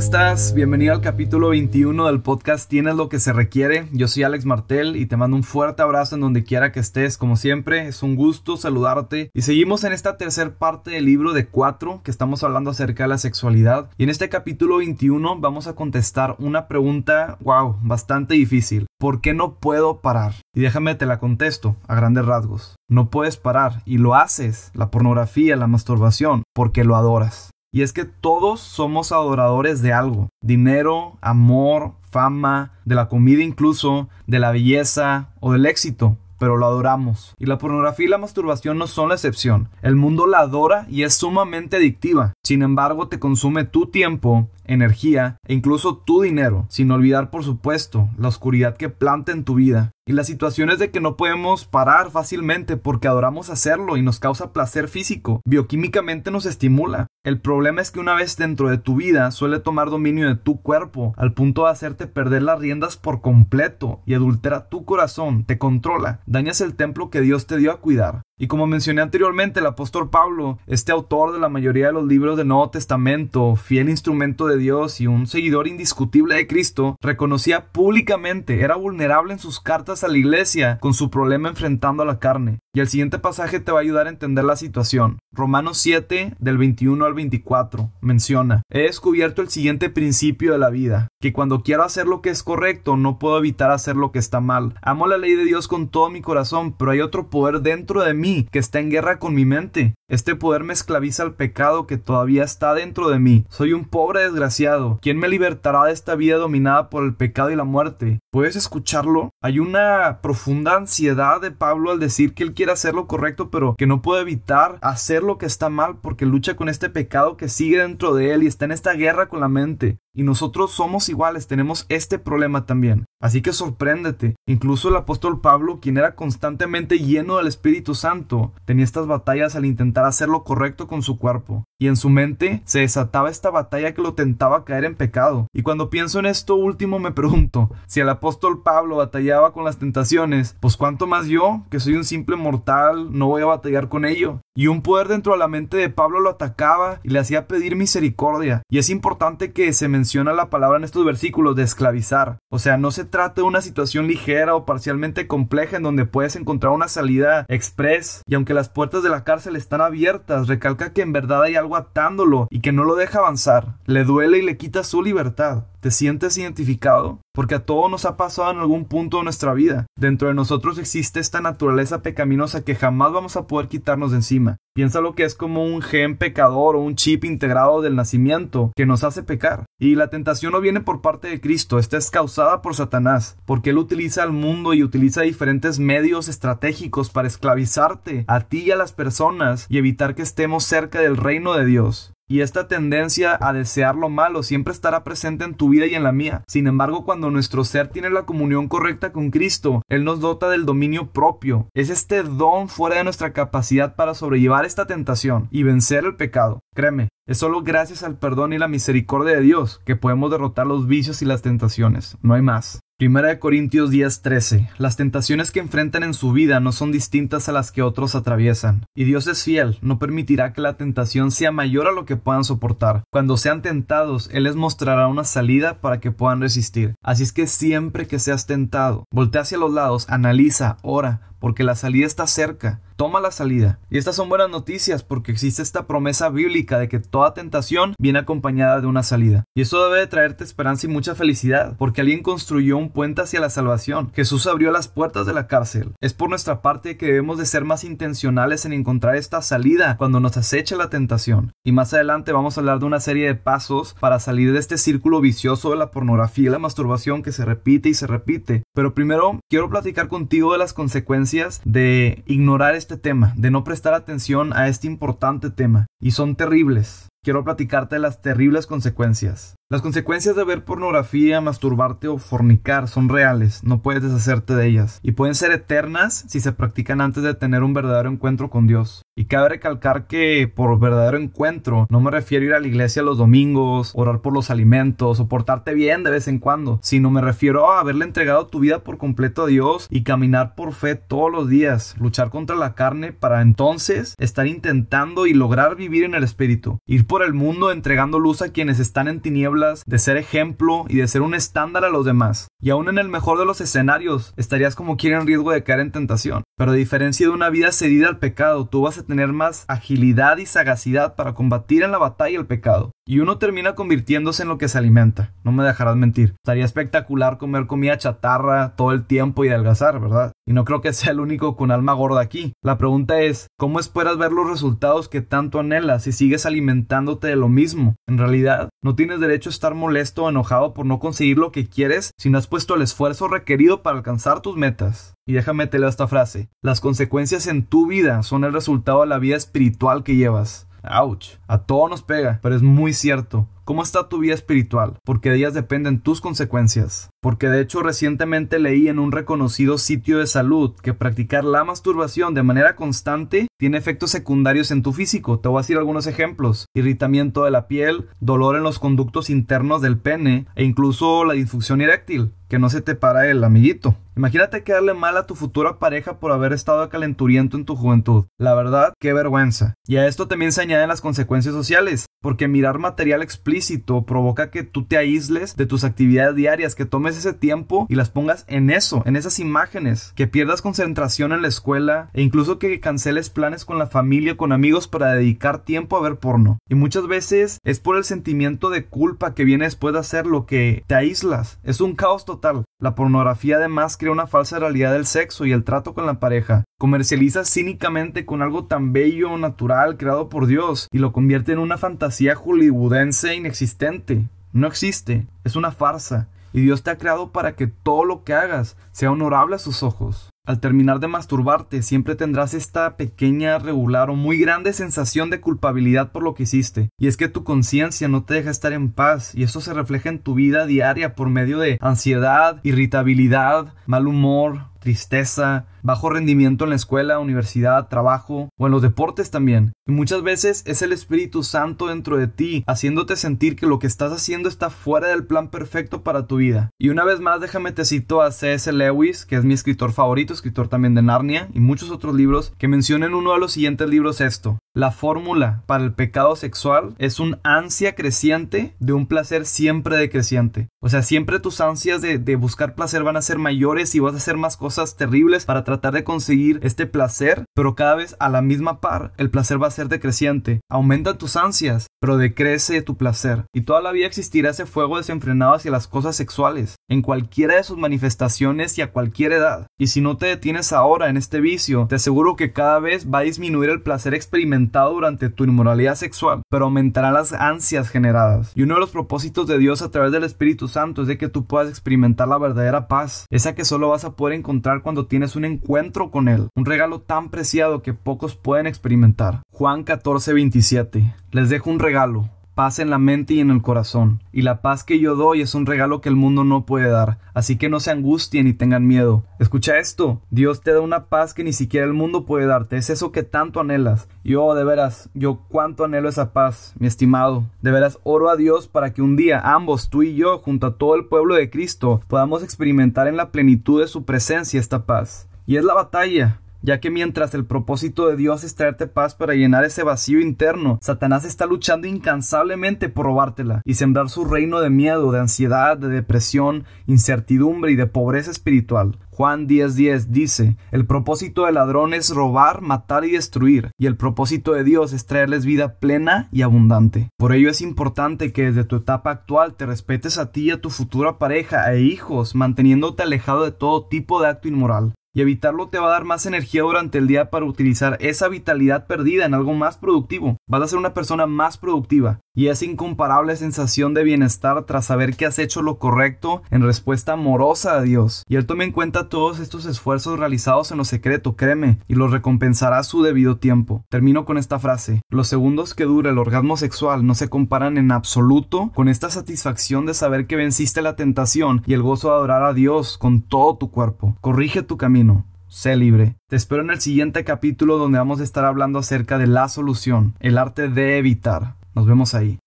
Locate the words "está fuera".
434.48-435.08